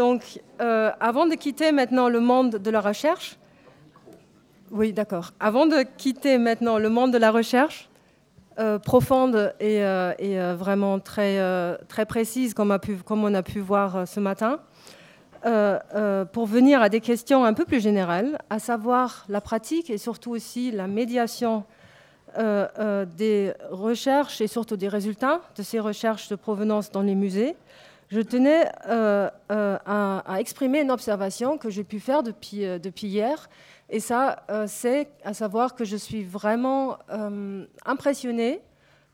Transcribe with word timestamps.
Donc, 0.00 0.40
euh, 0.62 0.90
avant 0.98 1.26
de 1.26 1.34
quitter 1.34 1.72
maintenant 1.72 2.08
le 2.08 2.20
monde 2.20 2.52
de 2.56 2.70
la 2.70 2.80
recherche, 2.80 3.36
oui, 4.70 4.94
d'accord. 4.94 5.32
Avant 5.38 5.66
de 5.66 5.84
quitter 5.98 6.38
maintenant 6.38 6.78
le 6.78 6.88
monde 6.88 7.12
de 7.12 7.18
la 7.18 7.30
recherche, 7.30 7.90
euh, 8.58 8.78
profonde 8.78 9.52
et, 9.60 9.84
euh, 9.84 10.56
vraiment 10.58 11.00
très, 11.00 11.38
très 11.86 12.06
précise, 12.06 12.54
comme, 12.54 12.78
comme, 13.04 13.24
on 13.24 13.34
a 13.34 13.42
pu 13.42 13.60
voir 13.60 14.08
ce 14.08 14.20
matin, 14.20 14.60
pour 16.32 16.46
venir 16.46 16.80
à 16.80 16.88
des 16.88 17.02
questions 17.02 17.44
un 17.44 17.52
peu 17.52 17.66
plus 17.66 17.82
générales, 17.82 18.38
à 18.48 18.58
savoir 18.58 19.26
la 19.28 19.42
pratique 19.42 19.90
et 19.90 19.98
surtout 19.98 20.30
aussi 20.30 20.70
la 20.70 20.86
médiation 20.86 21.64
des 22.38 23.52
recherches 23.70 24.40
et 24.40 24.46
surtout 24.46 24.78
des 24.78 24.88
résultats 24.88 25.42
de 25.58 25.62
ces 25.62 25.78
recherches 25.78 26.30
de 26.30 26.36
provenance 26.36 26.90
dans 26.90 27.02
les 27.02 27.14
musées, 27.14 27.54
je 28.10 28.20
tenais 28.20 28.66
euh, 28.88 29.30
euh, 29.52 29.78
à, 29.86 30.40
exprimer 30.40 30.80
une 30.80 30.90
observation 30.90 31.58
que 31.58 31.70
j'ai 31.70 31.84
pu 31.84 32.00
faire 32.00 32.24
depuis, 32.24 32.64
euh, 32.64 32.78
depuis 32.78 33.06
hier. 33.06 33.48
Et 33.88 34.00
ça, 34.00 34.44
c'est 34.68 35.08
à 35.24 35.34
savoir 35.34 35.74
que 35.74 35.84
je 35.84 35.96
suis 35.96 36.22
vraiment 36.22 36.98
impressionnée, 37.84 38.60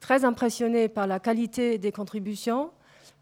très 0.01 0.27
impressionnée 0.27 0.89
par 0.89 1.07
la 1.07 1.19
qualité 1.19 1.79
des 1.79 1.93
contributions, 1.93 2.71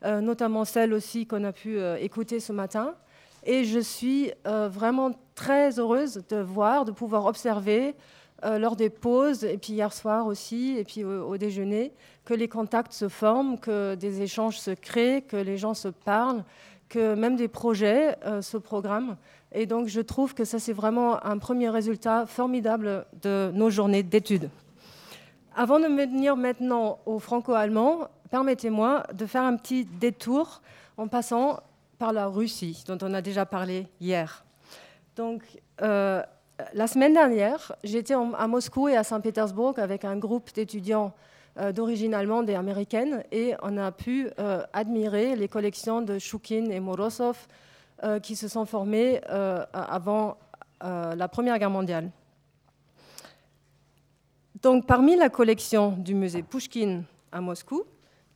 notamment 0.02 0.65
celles 0.65 0.92
aussi 0.92 1.29
qu'on 1.29 1.45
a 1.45 1.52
pu 1.52 1.79
écouter 2.01 2.41
ce 2.41 2.52
matin. 2.52 2.96
Et 3.45 3.62
je 3.62 3.79
suis 3.79 4.32
vraiment 4.45 5.12
très 5.37 5.79
heureuse 5.79 6.24
de 6.29 6.38
voir, 6.38 6.84
de 6.84 6.91
pouvoir 6.91 7.27
observer 7.27 7.95
euh, 8.44 8.58
lors 8.58 8.76
des 8.76 8.90
pauses, 8.90 9.44
et 9.44 9.58
puis 9.58 9.72
hier 9.72 9.92
soir 9.92 10.26
aussi, 10.26 10.76
et 10.76 10.84
puis 10.84 11.04
au, 11.04 11.36
déjeuner, 11.36 11.92
que 12.24 12.34
les 12.34 12.48
contacts 12.48 12.92
se 12.92 13.08
forment, 13.08 13.58
que 13.58 13.94
des 13.94 14.22
échanges 14.22 14.58
se 14.58 14.70
créent, 14.70 15.22
que 15.22 15.36
les 15.36 15.56
gens 15.56 15.74
se 15.74 15.88
parlent, 15.88 16.44
que 16.88 17.14
même 17.14 17.36
des 17.36 17.48
projets 17.48 18.16
euh, 18.24 18.42
se 18.42 18.56
programment. 18.56 19.16
Et 19.52 19.66
donc 19.66 19.86
je 19.86 20.00
trouve 20.00 20.34
que 20.34 20.44
ça, 20.44 20.58
c'est 20.58 20.72
vraiment 20.72 21.24
un 21.24 21.38
premier 21.38 21.68
résultat 21.68 22.26
formidable 22.26 23.06
de 23.23 23.51
nos 23.54 23.70
journées 23.70 24.02
d'études. 24.02 24.51
Avant 25.56 25.79
de 25.79 25.86
venir 25.86 26.36
maintenant 26.36 26.98
au 27.06 27.18
franco-allemand, 27.18 28.08
permettez-moi 28.30 29.04
de 29.14 29.26
faire 29.26 29.45
un 29.45 29.56
petit 29.56 29.84
détour 29.84 30.60
en 30.96 31.08
passant 31.08 31.60
par 31.98 32.12
la 32.12 32.26
Russie, 32.26 32.82
dont 32.86 32.98
on 33.02 33.14
a 33.14 33.23
déjà 33.23 33.46
parlé 33.46 33.86
hier. 34.01 34.45
Donc, 35.16 35.42
euh, 35.82 36.23
la 36.73 36.87
semaine 36.87 37.15
dernière, 37.15 37.74
j'étais 37.83 38.15
à 38.15 38.47
Moscou 38.47 38.88
et 38.88 38.97
à 38.97 39.02
Saint-Pétersbourg 39.02 39.74
avec 39.79 40.05
un 40.05 40.16
groupe 40.16 40.52
d'étudiants 40.55 41.13
euh, 41.59 41.73
d'origine 41.73 42.15
allemande 42.15 42.49
et 42.51 42.55
américaine 42.55 43.24
et 43.33 43.55
on 43.63 43.77
a 43.77 43.91
pu 43.93 44.29
euh, 44.38 44.63
admirer 44.73 45.37
les 45.37 45.49
collections 45.49 46.01
de 46.01 46.19
Choukin 46.19 46.71
et 46.71 46.80
Morozov 46.80 47.47
euh, 48.02 48.21
qui 48.21 48.37
se 48.37 48.49
sont 48.49 48.66
formées 48.66 49.21
avant 49.73 50.37
la 50.80 51.29
Première 51.29 51.59
Guerre 51.59 51.71
mondiale. 51.71 52.10
Donc, 54.63 54.87
parmi 54.87 55.16
la 55.16 55.30
collection 55.30 55.93
du 55.93 56.15
musée 56.15 56.43
Pushkin 56.43 57.05
à 57.32 57.41
Moscou, 57.41 57.85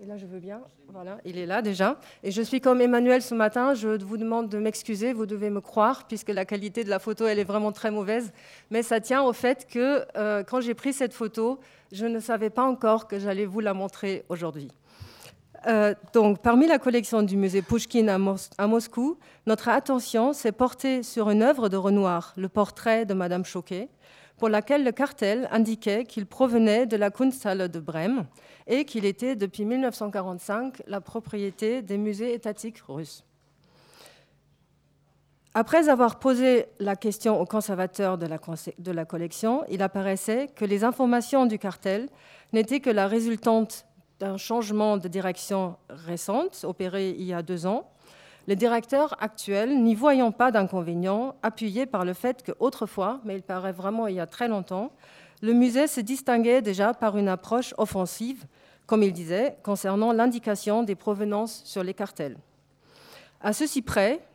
et 0.01 0.07
là, 0.07 0.17
je 0.17 0.27
veux 0.27 0.39
bien. 0.39 0.61
Voilà, 0.89 1.19
il 1.25 1.39
est 1.39 1.47
là 1.47 1.61
déjà. 1.61 1.99
Et 2.23 2.31
je 2.31 2.41
suis 2.41 2.61
comme 2.61 2.81
Emmanuel 2.81 3.21
ce 3.21 3.35
matin. 3.35 3.75
Je 3.75 3.89
vous 4.01 4.17
demande 4.17 4.49
de 4.49 4.59
m'excuser. 4.59 5.13
Vous 5.13 5.27
devez 5.27 5.51
me 5.51 5.61
croire, 5.61 6.07
puisque 6.07 6.29
la 6.29 6.45
qualité 6.45 6.85
de 6.85 6.89
la 6.89 7.01
photo, 7.01 7.27
elle 7.27 7.41
est 7.41 7.45
vraiment 7.45 7.73
très 7.73 7.91
mauvaise. 7.91 8.33
Mais 8.71 8.85
ça 8.85 9.01
tient 9.01 9.23
au 9.23 9.33
fait 9.33 9.67
que 9.67 10.07
euh, 10.17 10.45
quand 10.45 10.61
j'ai 10.61 10.75
pris 10.75 10.93
cette 10.93 11.13
photo, 11.13 11.59
je 11.91 12.07
ne 12.07 12.21
savais 12.21 12.51
pas 12.51 12.63
encore 12.63 13.09
que 13.09 13.19
j'allais 13.19 13.45
vous 13.45 13.59
la 13.59 13.75
montrer 13.75 14.25
aujourd'hui. 14.29 14.71
Euh, 15.67 15.95
donc, 16.13 16.41
parmi 16.43 16.69
la 16.69 16.79
collection 16.79 17.23
du 17.23 17.37
musée 17.37 17.63
Pushkin 17.63 18.07
à, 18.07 18.67
Moscou, 18.69 19.19
notre 19.47 19.69
attention 19.69 20.33
s'est 20.33 20.53
portée 20.53 21.03
sur 21.03 21.31
une 21.31 21.43
œuvre 21.43 21.69
de 21.69 21.77
Renoir, 21.77 22.35
le 22.37 22.49
portrait 22.49 23.05
de 23.05 23.15
Madame 23.15 23.45
Choquet, 23.45 23.89
pour 24.39 24.49
laquelle 24.49 24.85
le 24.85 24.93
cartel 24.93 25.49
indiquait 25.51 26.05
qu'il 26.05 26.25
provenait 26.25 26.87
de 26.87 26.97
la 26.97 27.11
Kunsthalle 27.11 27.69
de 27.69 27.81
Brême 27.81 28.25
et 28.67 28.85
qu'il 28.85 29.05
était 29.05 29.37
depuis 29.37 29.65
1945 29.65 30.83
la 30.87 31.01
propriété 31.01 31.83
des 31.83 31.99
musées 31.99 32.33
étatiques 32.33 32.79
russes. 32.89 33.25
Après 35.55 35.89
avoir 35.89 36.21
posé 36.21 36.67
la 36.79 36.95
question 36.95 37.41
au 37.41 37.45
conservateur 37.45 38.17
de 38.17 38.27
la, 38.27 39.05
collection, 39.05 39.65
il 39.69 39.83
apparaissait 39.83 40.47
que 40.55 40.65
les 40.65 40.85
informations 40.85 41.47
du 41.47 41.59
cartel 41.59 42.09
n'étaient 42.53 42.81
que 42.81 42.91
la 42.91 43.09
résultante 43.09 43.85
d'un 44.21 44.37
changement 44.37 44.99
de 44.99 45.09
direction 45.09 45.77
récente 45.89 46.65
opéré 46.65 47.11
il 47.11 47.25
y 47.25 47.33
a 47.33 47.43
deux 47.43 47.67
ans 47.67 47.91
le 48.49 48.57
directeur 48.57 49.15
actuel, 49.23 49.83
n'y 49.83 49.95
voyant 49.95 50.33
pas 50.33 50.51
d'inconvénient, 50.51 51.35
appuyé 51.43 51.85
par 51.85 52.07
le 52.07 52.15
fait 52.15 52.43
qu'autrefois, 52.43 53.21
mais 53.27 53.37
il 53.37 53.43
paraît 53.43 53.73
vraiment 53.73 54.07
il 54.07 54.15
y 54.15 54.21
a 54.21 54.27
très 54.27 54.49
longtemps, 54.49 54.91
le 55.43 55.53
musée 55.53 55.87
se 55.87 56.01
distinguait 56.01 56.63
déjà 56.63 56.95
par 56.95 57.19
une 57.19 57.29
approche 57.29 57.75
offensive, 57.77 58.47
comme 58.87 59.03
il 59.03 59.13
disait, 59.13 59.59
concernant 59.63 60.13
l'indication 60.13 60.83
des 60.83 60.95
provenances 60.95 61.63
sur 61.67 61.85
les 61.85 61.93
cartels. 61.93 62.39
À 63.43 63.53
ceci 63.53 63.83
près 63.83 64.27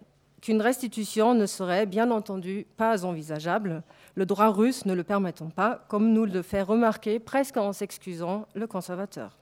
qu'une 0.42 0.62
restitution 0.62 1.34
ne 1.34 1.48
serait 1.48 1.88
bien 1.88 2.12
entendu 2.12 2.68
pas 2.78 3.06
envisageable, 3.06 3.82
le 4.14 4.28
droit 4.28 4.50
russe 4.50 4.86
ne 4.86 4.94
le 4.94 5.04
permettant 5.04 5.50
pas, 5.50 5.86
comme 5.88 6.14
nous 6.14 6.26
le 6.26 6.44
fait 6.44 6.62
remarquer 6.62 7.18
presque 7.18 7.58
en 7.58 7.74
s'excusant 7.74 8.48
le 8.54 8.68
conservateur. 8.68 9.40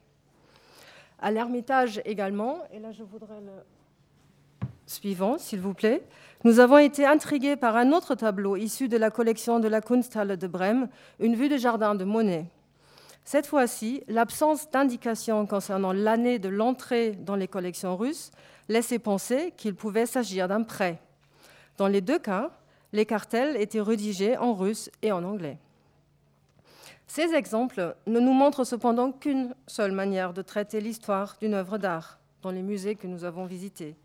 À 1.20 1.30
l'Ermitage 1.30 2.02
également, 2.06 2.60
et 2.72 2.80
là 2.80 2.94
je 2.94 3.04
voudrais 3.04 3.42
le 3.42 3.52
Suivant, 4.92 5.38
s'il 5.38 5.62
vous 5.62 5.74
plaît. 5.74 6.04
Nous 6.44 6.60
avons 6.60 6.78
été 6.78 7.06
intrigués 7.06 7.56
par 7.56 7.78
un 7.78 7.94
autre 7.94 8.14
tableau 8.14 8.58
issu 8.58 8.90
de 8.90 8.98
la 8.98 9.10
collection 9.10 9.62
de 9.62 9.70
la 9.70 9.80
Kunsthalle 9.80 10.36
de 10.36 10.48
Brême, 10.48 10.90
une 11.20 11.34
vue 11.34 11.48
de 11.48 11.56
jardin 11.56 11.96
de 11.96 12.04
Monet. 12.04 12.48
Cette 13.24 13.48
fois-ci, 13.48 14.04
l'absence 14.10 14.70
d'indication 14.70 15.46
concernant 15.46 15.94
l'année 15.94 16.40
de 16.40 16.50
l'entrée 16.50 17.12
dans 17.14 17.38
les 17.38 17.48
collections 17.48 17.96
russes 17.96 18.32
laissait 18.68 19.00
penser 19.00 19.54
qu'il 19.56 19.76
pouvait 19.76 20.06
s'agir 20.06 20.50
d'un 20.50 20.64
prêt. 20.64 21.00
Dans 21.78 21.88
les 21.88 22.02
deux 22.02 22.20
cas, 22.20 22.52
les 22.92 23.06
cartels 23.06 23.56
étaient 23.56 23.80
rédigés 23.80 24.38
en 24.38 24.54
russe 24.54 24.92
et 25.02 25.14
en 25.14 25.24
anglais. 25.24 25.58
Ces 27.08 27.34
exemples 27.34 27.96
ne 28.08 28.20
nous 28.20 28.34
montrent 28.34 28.66
cependant 28.66 29.14
qu'une 29.14 29.56
seule 29.68 29.94
manière 29.94 30.34
de 30.34 30.42
traiter 30.42 30.82
l'histoire 30.82 31.38
d'une 31.40 31.54
œuvre 31.54 31.78
d'art 31.78 32.20
dans 32.42 32.52
les 32.52 32.62
musées 32.62 32.96
que 32.96 33.08
nous 33.08 33.24
avons 33.24 33.46
visités. 33.46 33.96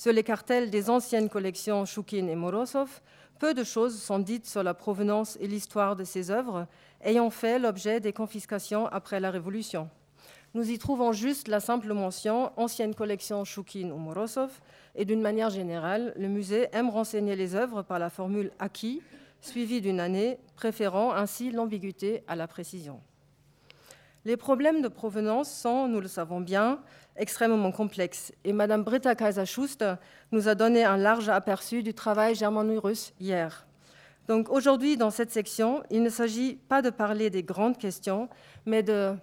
Sur 0.00 0.14
les 0.14 0.24
cartels 0.24 0.70
des 0.70 0.88
anciennes 0.88 1.28
collections 1.28 1.84
Choukin 1.84 2.26
et 2.28 2.34
Morozov, 2.34 3.02
peu 3.38 3.52
de 3.52 3.62
choses 3.62 4.00
sont 4.00 4.18
dites 4.18 4.46
sur 4.46 4.62
la 4.62 4.72
provenance 4.72 5.36
et 5.42 5.46
l'histoire 5.46 5.94
de 5.94 6.04
ces 6.04 6.30
œuvres 6.30 6.66
ayant 7.04 7.28
fait 7.28 7.58
l'objet 7.58 8.00
des 8.00 8.14
confiscations 8.14 8.86
après 8.86 9.20
la 9.20 9.30
Révolution. 9.30 9.90
Nous 10.54 10.70
y 10.70 10.78
trouvons 10.78 11.12
juste 11.12 11.48
la 11.48 11.60
simple 11.60 11.92
mention 11.92 12.50
ancienne 12.56 12.94
collection 12.94 13.44
Choukin 13.44 13.90
ou 13.90 13.98
Morozov, 13.98 14.62
et 14.94 15.04
d'une 15.04 15.20
manière 15.20 15.50
générale, 15.50 16.14
le 16.16 16.28
musée 16.28 16.68
aime 16.72 16.88
renseigner 16.88 17.36
les 17.36 17.54
œuvres 17.54 17.82
par 17.82 17.98
la 17.98 18.08
formule 18.08 18.52
acquis, 18.58 19.02
suivie 19.42 19.82
d'une 19.82 20.00
année, 20.00 20.38
préférant 20.56 21.12
ainsi 21.12 21.50
l'ambiguïté 21.50 22.24
à 22.26 22.36
la 22.36 22.48
précision. 22.48 23.02
Les 24.26 24.36
problèmes 24.36 24.82
de 24.82 24.88
provenance 24.88 25.50
sont, 25.50 25.88
nous 25.88 26.00
le 26.00 26.08
savons 26.08 26.40
bien, 26.40 26.80
extrêmement 27.16 27.72
complexes. 27.72 28.32
Et 28.44 28.52
Mme 28.52 28.82
Britta 28.82 29.14
Kaiser-Schuster 29.14 29.94
nous 30.30 30.46
a 30.46 30.54
donné 30.54 30.84
un 30.84 30.98
large 30.98 31.30
aperçu 31.30 31.82
du 31.82 31.94
travail 31.94 32.34
germano-russe 32.34 33.14
hier. 33.18 33.66
Donc 34.28 34.50
aujourd'hui, 34.50 34.98
dans 34.98 35.10
cette 35.10 35.30
section, 35.30 35.82
il 35.90 36.02
ne 36.02 36.10
s'agit 36.10 36.56
pas 36.68 36.82
de 36.82 36.90
parler 36.90 37.30
des 37.30 37.42
grandes 37.42 37.78
questions, 37.78 38.28
mais 38.66 38.82
de 38.82 39.14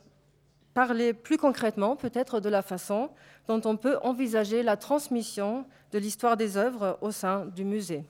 parler 0.74 1.14
plus 1.14 1.38
concrètement 1.38 1.96
peut-être 1.96 2.40
de 2.40 2.50
la 2.50 2.64
façon 2.64 3.12
dont 3.48 3.62
on 3.66 3.78
peut 3.78 3.98
envisager 4.02 4.64
la 4.64 4.78
transmission 4.78 5.66
de 5.92 6.00
l'histoire 6.00 6.38
des 6.38 6.58
œuvres 6.58 6.98
au 7.02 7.12
sein 7.12 7.46
du 7.46 7.66
musée. 7.66 8.04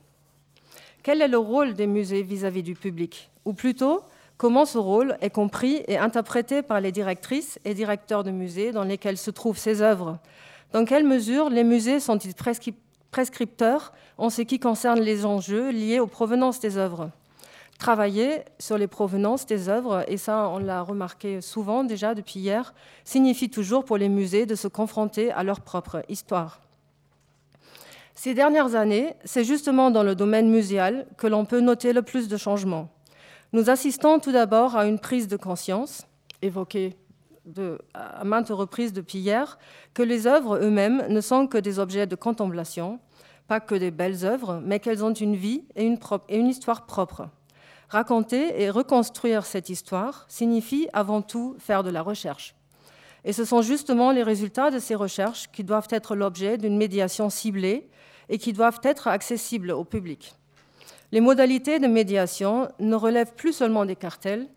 Quel 1.03 1.21
est 1.21 1.27
le 1.27 1.37
rôle 1.37 1.73
des 1.73 1.87
musées 1.87 2.23
vis-à-vis 2.23 2.61
-vis 2.61 2.65
du 2.65 2.75
public? 2.75 3.29
Ou 3.45 3.53
plutôt, 3.53 4.03
Comment 4.37 4.65
ce 4.65 4.77
rôle 4.77 5.17
est 5.21 5.31
compris 5.31 5.81
et 5.87 5.97
interprété 5.97 6.61
par 6.61 6.79
les 6.79 6.91
directrices 6.91 7.57
et 7.65 7.73
directeurs 7.73 8.23
de 8.23 8.29
musées 8.29 8.71
dans 8.71 8.83
lesquels 8.83 9.17
se 9.17 9.31
trouvent 9.31 9.57
ces 9.57 9.81
œuvres 9.81 10.19
Dans 10.73 10.85
quelle 10.85 11.05
mesure 11.05 11.49
les 11.49 11.63
musées 11.63 11.99
sont-ils 11.99 12.35
prescripteurs 13.09 13.93
en 14.19 14.29
ce 14.29 14.43
qui 14.43 14.59
concerne 14.59 14.99
les 14.99 15.25
enjeux 15.25 15.71
liés 15.71 15.99
aux 15.99 16.05
provenances 16.05 16.59
des 16.59 16.77
œuvres? 16.77 17.09
Travailler 17.79 18.43
sur 18.59 18.77
les 18.77 18.85
provenances 18.85 19.47
des 19.47 19.69
œuvres, 19.69 20.03
et 20.07 20.17
ça 20.17 20.49
on 20.49 20.59
l'a 20.59 20.83
remarqué 20.83 21.41
souvent 21.41 21.83
déjà 21.83 22.13
depuis 22.13 22.39
hier, 22.39 22.75
signifie 23.05 23.49
toujours 23.49 23.85
pour 23.85 23.97
les 23.97 24.09
musées 24.09 24.45
de 24.45 24.53
se 24.55 24.67
confronter 24.67 25.31
à 25.31 25.43
leur 25.43 25.61
propre 25.61 26.03
histoire. 26.09 26.61
Ces 28.13 28.35
dernières 28.35 28.75
années, 28.75 29.15
c'est 29.25 29.43
justement 29.43 29.89
dans 29.89 30.03
le 30.03 30.13
domaine 30.13 30.49
muséal 30.49 31.07
que 31.17 31.25
l'on 31.25 31.45
peut 31.45 31.59
noter 31.59 31.91
le 31.91 32.03
plus 32.03 32.27
de 32.27 32.37
changements. 32.37 32.89
Nous 33.53 33.69
assistons 33.69 34.19
tout 34.19 34.33
d'abord 34.33 34.75
à 34.75 34.85
une 34.85 34.99
prise 34.99 35.27
de 35.29 35.37
conscience, 35.37 36.05
évoquée 36.41 36.97
à 37.93 38.25
maintes 38.25 38.49
reprises 38.49 38.91
depuis 38.91 39.19
hier, 39.19 39.57
que 39.93 40.03
les 40.03 40.27
œuvres 40.27 40.57
eux-mêmes 40.61 41.05
ne 41.07 41.21
sont 41.21 41.47
que 41.47 41.57
des 41.57 41.79
objets 41.79 42.07
de 42.07 42.15
contemplation, 42.15 42.99
pas 43.47 43.61
que 43.61 43.75
des 43.75 43.91
belles 43.91 44.25
œuvres, 44.25 44.61
mais 44.65 44.81
qu'elles 44.81 45.05
ont 45.05 45.13
une 45.13 45.37
vie 45.37 45.63
et 45.75 45.85
une, 45.85 45.97
et 46.27 46.37
une 46.37 46.47
histoire 46.47 46.85
propre. 46.85 47.29
Raconter 47.87 48.61
et 48.61 48.69
reconstruire 48.69 49.45
cette 49.45 49.69
histoire 49.69 50.25
signifie 50.27 50.89
avant 50.91 51.21
tout 51.21 51.55
faire 51.57 51.83
de 51.83 51.89
la 51.89 52.01
recherche. 52.01 52.53
Et 53.23 53.31
ce 53.31 53.45
sont 53.45 53.61
justement 53.61 54.11
les 54.11 54.23
résultats 54.23 54.71
de 54.71 54.79
ces 54.79 54.95
recherches 54.95 55.49
qui 55.53 55.63
doivent 55.63 55.87
être 55.89 56.15
l'objet 56.15 56.57
d'une 56.57 56.77
médiation 56.77 57.29
ciblée 57.29 57.89
et 58.27 58.37
qui 58.39 58.51
doivent 58.51 58.81
être 58.83 59.07
accessibles 59.07 59.71
au 59.71 59.85
public. 59.85 60.35
Les 61.11 61.21
modalités 61.21 61.79
de 61.79 61.87
médiation 61.87 62.67
ne 62.79 62.95
relèvent 62.95 63.33
plus 63.33 63.53
seulement 63.53 63.85
des 63.85 63.95
cartels, 63.95 64.47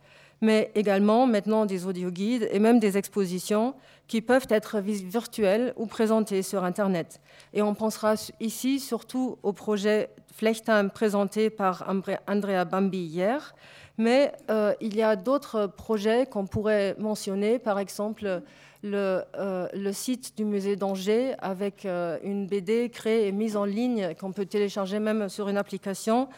mais 0.40 0.72
également 0.74 1.26
maintenant 1.26 1.66
des 1.66 1.86
audioguides 1.86 2.48
et 2.50 2.58
même 2.58 2.80
des 2.80 2.96
expositions 2.96 3.74
qui 4.08 4.20
peuvent 4.20 4.46
être 4.48 4.80
virtuelles 4.80 5.72
ou 5.76 5.86
présentées 5.86 6.42
sur 6.42 6.64
Internet. 6.64 7.20
Et 7.52 7.62
on 7.62 7.74
pensera 7.74 8.14
ici 8.40 8.80
surtout 8.80 9.38
au 9.42 9.52
projet 9.52 10.10
Flechtheim 10.34 10.88
présenté 10.88 11.50
par 11.50 11.84
Andrea 12.26 12.64
Bambi 12.64 12.98
hier, 12.98 13.54
mais 13.98 14.32
euh, 14.50 14.72
il 14.80 14.96
y 14.96 15.02
a 15.02 15.14
d'autres 15.14 15.66
projets 15.66 16.26
qu'on 16.26 16.46
pourrait 16.46 16.96
mentionner, 16.98 17.58
par 17.58 17.78
exemple 17.78 18.42
le, 18.82 19.22
euh, 19.36 19.68
le, 19.74 19.92
site 19.92 20.36
du 20.36 20.44
musée 20.44 20.76
d'Angers 20.76 21.34
avec 21.40 21.84
euh, 21.84 22.18
une 22.22 22.46
BD 22.46 22.88
créée 22.90 23.28
et 23.28 23.32
mise 23.32 23.56
en 23.56 23.64
ligne 23.64 24.14
qu'on 24.18 24.32
peut 24.32 24.46
télécharger 24.46 24.98
même 24.98 25.28
sur 25.28 25.48
une 25.48 25.58
application 25.58 26.28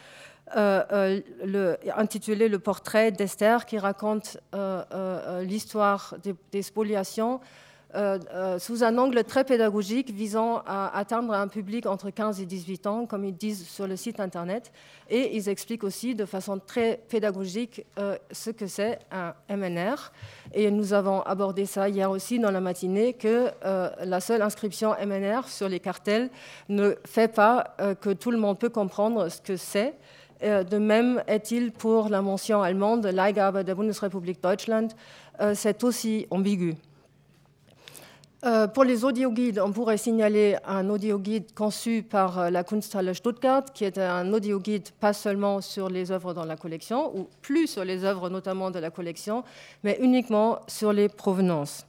euh, 0.56 1.20
intitulée 1.96 2.48
Le 2.48 2.58
portrait 2.58 3.12
d'Esther 3.12 3.64
qui 3.64 3.78
raconte 3.78 4.38
l'histoire 5.42 6.14
des, 6.50 6.62
spoliations 6.62 7.40
sous 8.58 8.84
un 8.84 8.98
angle 8.98 9.22
très 9.24 9.44
pédagogique 9.44 10.10
visant 10.10 10.62
à 10.66 10.96
atteindre 10.96 11.34
un 11.34 11.48
public 11.48 11.86
entre 11.86 12.10
15 12.10 12.40
et 12.40 12.46
18 12.46 12.86
ans, 12.86 13.06
comme 13.06 13.24
ils 13.24 13.36
disent 13.36 13.66
sur 13.66 13.86
le 13.86 13.96
site 13.96 14.20
internet. 14.20 14.72
Et 15.10 15.36
ils 15.36 15.48
expliquent 15.48 15.84
aussi 15.84 16.14
de 16.14 16.24
façon 16.24 16.58
très 16.58 17.00
pédagogique 17.08 17.84
euh, 17.98 18.16
ce 18.30 18.50
que 18.50 18.66
c'est 18.66 18.98
un 19.10 19.34
MNR. 19.54 20.12
Et 20.54 20.70
nous 20.70 20.92
avons 20.92 21.20
abordé 21.22 21.66
ça 21.66 21.88
hier 21.88 22.10
aussi 22.10 22.38
dans 22.38 22.50
la 22.50 22.60
matinée, 22.60 23.12
que 23.12 23.50
la 24.04 24.20
seule 24.20 24.42
inscription 24.42 24.94
MNR 25.04 25.48
sur 25.48 25.68
les 25.68 25.80
cartels 25.80 26.30
ne 26.68 26.94
fait 27.04 27.28
pas 27.28 27.76
que 28.00 28.10
tout 28.10 28.30
le 28.30 28.38
monde 28.38 28.58
peut 28.58 28.68
comprendre 28.68 29.28
ce 29.28 29.40
que 29.40 29.56
c'est. 29.56 29.94
De 30.42 30.78
même 30.78 31.22
est-il 31.26 31.72
pour 31.72 32.08
la 32.08 32.22
mention 32.22 32.62
allemande 32.62 33.06
Leihgabe 33.06 33.62
der 33.62 33.76
Bundesrepublik 33.76 34.42
Deutschland, 34.42 34.88
c'est 35.54 35.84
aussi 35.84 36.26
ambigu. 36.30 36.74
Euh, 38.44 38.66
pour 38.66 38.82
les 38.82 39.04
audioguides, 39.04 39.60
on 39.60 39.70
pourrait 39.70 39.96
signaler 39.96 40.56
un 40.66 40.90
audioguide 40.90 41.54
conçu 41.54 42.02
par 42.02 42.40
euh, 42.40 42.50
la 42.50 42.64
Kunsthalle 42.64 43.14
Stuttgart, 43.14 43.62
qui 43.72 43.84
est 43.84 43.98
un 43.98 44.32
audioguide 44.32 44.88
pas 44.98 45.12
seulement 45.12 45.60
sur 45.60 45.88
les 45.88 46.10
œuvres 46.10 46.34
dans 46.34 46.44
la 46.44 46.56
collection, 46.56 47.16
ou 47.16 47.28
plus 47.40 47.68
sur 47.68 47.84
les 47.84 48.02
œuvres 48.02 48.30
notamment 48.30 48.72
de 48.72 48.80
la 48.80 48.90
collection, 48.90 49.44
mais 49.84 49.96
uniquement 50.00 50.58
sur 50.66 50.92
les 50.92 51.08
provenances. 51.08 51.86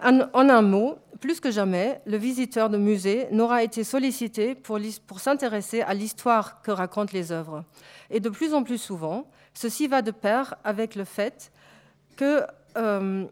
En, 0.00 0.20
un 0.34 0.60
mot, 0.60 0.98
plus 1.20 1.40
que 1.40 1.50
jamais, 1.50 1.98
le 2.04 2.18
visiteur 2.18 2.68
de 2.68 2.76
musée 2.76 3.26
n'aura 3.30 3.62
été 3.62 3.84
sollicité 3.84 4.54
pour, 4.54 4.78
s'intéresser 5.16 5.80
à 5.80 5.94
l'histoire 5.94 6.60
que 6.60 6.72
racontent 6.72 7.12
les 7.14 7.32
œuvres. 7.32 7.64
Et 8.10 8.20
de 8.20 8.28
plus 8.28 8.52
en 8.52 8.64
plus 8.64 8.76
souvent, 8.76 9.26
ceci 9.54 9.86
va 9.86 10.02
de 10.02 10.10
pair 10.10 10.56
avec 10.62 10.94
le 10.94 11.04
fait 11.04 11.50
que 12.16 12.42
euh, 12.76 13.24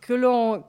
que 0.00 0.14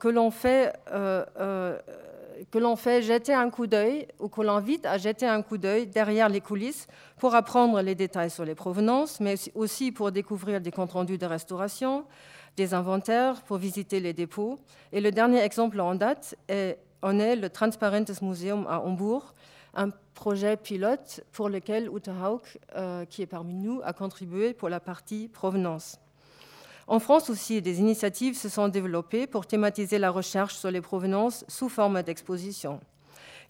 l'on 0.10 0.31
fait, 0.31 0.74
euh, 0.92 1.25
euh, 1.40 2.75
fait 2.75 3.01
jeter 3.01 3.34
un 3.34 3.50
coup 3.50 3.68
d'œil 3.68 4.07
ou 4.19 4.28
que 4.28 4.42
l'on 4.42 4.54
invite 4.54 4.86
à 4.86 4.98
jeter 4.98 5.28
un 5.28 5.42
coup 5.42 5.57
d'œil 5.57 5.88
derrière 5.88 6.30
les 6.30 6.42
coulisses 6.42 6.88
pour 7.18 7.36
apprendre 7.36 7.81
les 7.81 7.96
détails 7.96 8.30
sur 8.30 8.46
les 8.46 8.56
provenances, 8.56 9.19
mais 9.19 9.36
aussi 9.56 9.92
pour 9.92 10.12
découvrir 10.12 10.62
des 10.62 10.72
comptes 10.72 10.94
rendus 10.94 11.18
de 11.18 11.25
restauration, 11.25 12.06
des 12.57 12.74
inventaires, 12.74 13.42
pour 13.44 13.57
visiter 13.57 14.00
les 14.00 14.13
dépôts. 14.13 14.60
Et 14.92 15.01
le 15.01 15.12
dernier 15.12 15.42
exemple 15.42 15.80
en 15.80 15.96
date 15.96 16.36
est, 16.48 16.80
en 17.01 17.19
est 17.19 17.36
le 17.36 17.50
Transparentes 17.50 18.22
Museum 18.22 18.66
à 18.68 18.80
Hambourg, 18.80 19.34
un 19.74 19.92
projet 20.13 20.57
pilote 20.57 21.22
pour 21.31 21.50
lequel 21.50 21.90
Ute 21.96 22.10
Haug, 22.10 22.42
euh, 22.75 23.06
qui 23.06 23.22
est 23.22 23.28
parmi 23.28 23.54
nous, 23.54 23.81
a 23.84 23.94
contribué 23.94 24.54
pour 24.54 24.69
la 24.69 24.80
partie 24.80 25.28
provenance. 25.30 26.00
En 26.89 26.97
France 26.97 27.30
aussi, 27.30 27.62
des 27.62 27.80
initiatives 27.80 28.36
se 28.36 28.50
sont 28.50 28.68
développées 28.68 29.27
pour 29.27 29.45
thématiser 29.45 30.00
la 30.00 30.09
recherche 30.09 30.56
sur 30.56 30.71
les 30.71 30.81
provenances 30.81 31.45
sous 31.47 31.69
forme 31.69 32.01
d'exposition. 32.01 32.80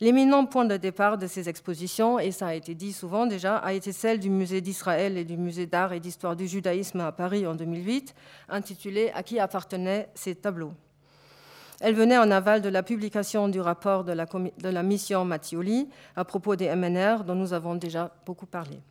L'éminent 0.01 0.45
point 0.45 0.65
de 0.65 0.75
départ 0.75 1.17
de 1.17 1.25
ces 1.25 1.47
expositions, 1.47 2.19
et 2.19 2.31
ça 2.31 2.47
a 2.47 2.53
été 2.53 2.75
dit 2.75 2.91
souvent 2.91 3.25
déjà, 3.25 3.55
a 3.55 3.71
été 3.71 3.93
celle 3.93 4.19
du 4.19 4.29
musée 4.29 4.59
d'Israël 4.59 5.17
et 5.17 5.23
du 5.23 5.37
musée 5.37 5.67
d'art 5.67 5.93
et 5.93 6.01
d'histoire 6.01 6.35
du 6.35 6.49
judaïsme 6.49 6.99
à 6.99 7.13
Paris 7.13 7.47
en 7.47 7.55
2008, 7.55 8.13
intitulée 8.49 9.09
À 9.15 9.23
qui 9.23 9.39
appartenaient 9.39 10.09
ces 10.15 10.35
tableaux 10.35 10.73
Elle 11.79 11.95
venait 11.95 12.17
en 12.17 12.31
aval 12.31 12.61
de 12.61 12.67
la 12.67 12.83
publication 12.83 13.47
du 13.47 13.61
rapport 13.61 14.03
de 14.03 14.11
la, 14.11 14.25
de 14.25 14.69
la 14.69 14.83
mission 14.83 15.23
Mattioli 15.23 15.87
à 16.17 16.25
propos 16.25 16.57
des 16.57 16.75
MNR, 16.75 17.23
dont 17.23 17.35
nous 17.35 17.53
avons 17.53 17.75
déjà 17.75 18.11
beaucoup 18.25 18.47
parlé. 18.47 18.81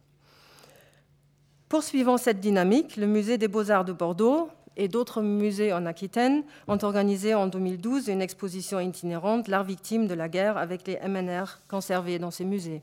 Poursuivant 1.69 2.17
cette 2.17 2.41
dynamique, 2.41 2.97
le 2.97 3.07
musée 3.07 3.37
des 3.37 3.49
beaux-arts 3.49 3.85
de 3.85 3.93
Bordeaux 3.93 4.49
et 4.79 4.89
d'autres 4.89 5.21
musées 5.21 5.71
en 5.75 5.85
Aquitaine 5.85 6.43
ont 6.67 6.79
organisé 6.83 7.35
en 7.35 7.47
2012 7.47 8.09
une 8.09 8.23
exposition 8.23 8.81
itinérante, 8.81 9.49
L'art 9.49 9.65
victime 9.65 10.07
de 10.07 10.15
la 10.15 10.31
guerre, 10.31 10.57
avec 10.57 10.87
les 10.87 10.99
MNR 11.07 11.61
conservés 11.69 12.19
dans 12.19 12.31
ces 12.31 12.47
musées. 12.47 12.81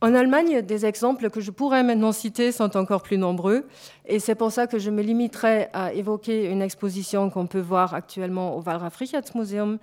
En 0.00 0.14
Allemagne, 0.14 0.62
des 0.62 0.86
exemples 0.86 1.28
que 1.28 1.40
je 1.40 1.50
pourrais 1.50 1.82
maintenant 1.82 2.12
citer 2.12 2.52
sont 2.52 2.76
encore 2.76 3.02
plus 3.02 3.18
nombreux, 3.18 3.66
et 4.06 4.20
c'est 4.20 4.36
pour 4.36 4.52
ça 4.52 4.68
que 4.68 4.78
je 4.78 4.90
me 4.90 5.02
limiterai 5.02 5.68
à 5.72 5.92
évoquer 5.92 6.48
une 6.48 6.62
exposition 6.62 7.30
qu'on 7.30 7.46
peut 7.46 7.60
voir 7.60 7.94
actuellement 7.94 8.56
au 8.56 8.62
Wallraf-Richards-Museum, 8.62 9.74
euh, 9.74 9.76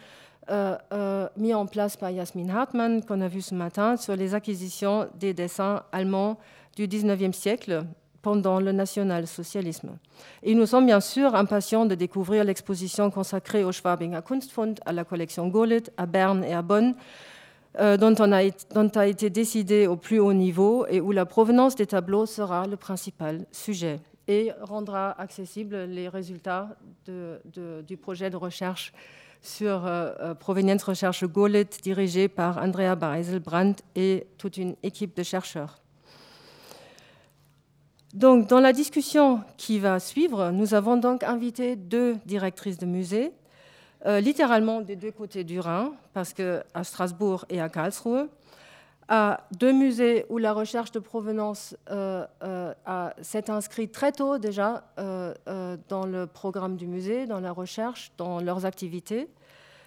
euh, 0.50 1.28
mis 1.38 1.54
en 1.54 1.66
place 1.66 1.98
par 1.98 2.14
Jasmin 2.14 2.50
Hartmann, 2.50 3.04
qu'on 3.04 3.22
a 3.22 3.28
vu 3.28 3.42
ce 3.42 3.54
matin, 3.54 3.98
sur 3.98 4.16
les 4.16 4.34
acquisitions 4.34 5.08
des 5.20 5.34
dessins 5.34 5.84
allemands 5.92 6.38
du 6.76 6.88
XIXe 6.88 7.36
siècle 7.36 7.84
pendant 8.22 8.60
le 8.60 8.72
national-socialisme. 8.72 9.98
Et 10.44 10.54
nous 10.54 10.66
sommes 10.66 10.86
bien 10.86 11.00
sûr 11.00 11.36
impatients 11.36 11.86
de 11.86 11.96
découvrir 11.96 12.44
l'exposition 12.44 13.10
consacrée 13.10 13.64
au 13.64 13.72
Schwabinger 13.72 14.22
Kunstfund, 14.26 14.80
à 14.86 14.92
la 14.92 15.04
collection 15.04 15.48
Golit, 15.48 15.84
à 15.98 16.06
Berne 16.06 16.44
et 16.44 16.54
à 16.54 16.62
Bonn, 16.62 16.96
euh, 17.80 17.96
dont, 17.96 18.16
on 18.20 18.32
a, 18.32 19.06
été 19.06 19.30
décidé 19.30 19.88
au 19.88 19.98
plus 19.98 20.20
haut 20.20 20.34
niveau 20.34 20.86
et 20.88 21.00
où 21.00 21.12
la 21.12 21.26
provenance 21.26 21.76
des 21.76 21.86
tableaux 21.86 22.26
sera 22.26 22.66
le 22.68 22.76
principal 22.76 23.46
sujet 23.52 24.00
et 24.28 24.52
rendra 24.62 25.12
accessibles 25.22 25.84
les 25.86 26.10
résultats 26.10 26.70
du 27.06 27.98
projet 27.98 28.30
de 28.30 28.36
recherche 28.36 28.94
sur 29.42 29.86
euh, 29.86 30.12
euh 30.20 30.34
Provenience 30.36 30.84
Recherche 30.84 31.24
Golit 31.26 31.68
dirigé 31.82 32.28
par 32.28 32.58
Andrea 32.58 32.96
Beiselbrandt 32.96 33.84
et 33.96 34.28
toute 34.38 34.58
une 34.58 34.76
équipe 34.84 35.16
de 35.16 35.24
chercheurs. 35.24 35.82
Donc, 38.14 38.48
dans 38.48 38.60
la 38.60 38.74
discussion 38.74 39.42
qui 39.58 39.80
va 39.80 40.00
suivre, 40.00 40.52
nous 40.52 40.74
avons 40.74 40.98
donc 40.98 41.24
invité 41.24 41.76
deux 41.76 42.16
directrices 42.26 42.78
de 42.78 42.86
musées, 42.86 43.32
euh, 44.06 44.20
littéralement 44.22 44.82
des 44.82 44.96
deux 44.96 45.12
côtés 45.12 45.44
du 45.44 45.60
Rhin, 45.60 45.94
parce 46.14 46.34
qu'à 46.34 46.84
Strasbourg 46.84 47.46
et 47.50 47.60
à 47.60 47.70
Karlsruhe, 47.70 48.28
à 49.10 49.48
deux 49.58 49.72
musées 49.72 50.26
où 50.30 50.38
la 50.38 50.54
recherche 50.54 50.92
de 50.92 51.00
provenance 51.00 51.76
euh, 51.90 52.26
euh, 52.44 52.74
s'est 53.22 53.50
inscrite 53.50 53.92
très 53.92 54.12
tôt 54.12 54.38
déjà 54.38 54.84
dans 54.98 56.06
le 56.06 56.26
programme 56.28 56.76
du 56.76 56.88
musée, 56.88 57.26
dans 57.26 57.40
la 57.40 57.52
recherche, 57.52 58.12
dans 58.18 58.40
leurs 58.40 58.66
activités. 58.66 59.30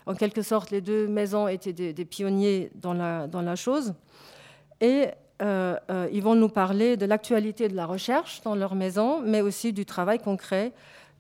En 0.07 0.15
quelque 0.15 0.43
sorte, 0.43 0.71
les 0.71 0.81
deux 0.81 1.07
maisons 1.07 1.49
étaient 1.49 1.73
des, 1.73 2.05
pionniers 2.05 2.71
dans 2.75 2.95
la, 2.95 3.27
dans 3.27 3.43
la 3.43 3.57
chose. 3.57 3.95
Et 4.81 5.09
euh, 5.43 5.77
euh, 5.91 6.09
ils 6.13 6.23
vont 6.23 6.35
nous 6.35 6.49
parler 6.49 6.97
de 6.97 7.07
l'actualité 7.07 7.69
de 7.69 7.77
la 7.77 7.87
recherche 7.87 8.43
dans 8.43 8.55
leur 8.55 8.75
maison, 8.75 9.21
mais 9.21 9.41
aussi 9.41 9.73
du 9.73 9.87
travail 9.87 10.19
concret, 10.19 10.73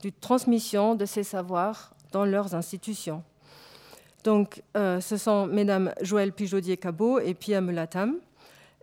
de 0.03 0.11
transmission 0.11 0.95
de 0.95 1.07
ces 1.07 1.23
savoirs 1.23 1.95
dans 2.13 2.25
leurs 2.25 2.55
institutions. 2.55 3.23
Donc, 4.25 4.63
euh, 4.77 5.01
ce 5.01 5.17
sont 5.17 5.47
Mesdames 5.47 5.93
Joël 6.03 6.33
Pijaudier-Cabot 6.33 7.21
et 7.21 7.35
Pia 7.35 7.61
Mulatam. 7.61 8.17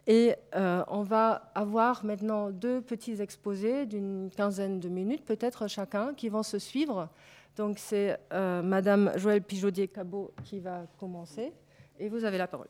Et 0.09 0.35
on 0.53 1.03
va 1.03 1.51
avoir 1.53 2.05
maintenant 2.05 2.49
deux 2.49 2.79
petits 2.79 3.21
exposés 3.21 3.85
d'une 3.85 4.29
quinzaine 4.33 4.79
de 4.79 4.87
minutes, 4.87 5.25
peut-être 5.25 5.67
chacun, 5.67 6.13
qui 6.13 6.29
vont 6.29 6.43
se 6.43 6.59
suivre. 6.59 7.09
Donc, 7.57 7.77
c'est 7.77 8.17
Madame 8.31 9.11
Joël 9.17 9.41
Pijaudier-Cabot 9.41 10.31
qui 10.45 10.61
va 10.61 10.85
commencer. 10.97 11.51
Et 11.99 12.07
vous 12.07 12.23
avez 12.23 12.37
la 12.37 12.47
parole. 12.47 12.69